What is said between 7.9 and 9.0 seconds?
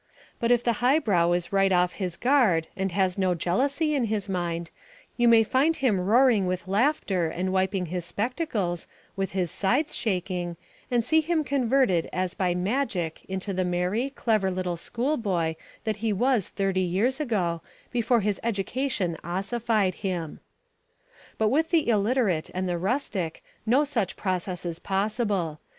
spectacles,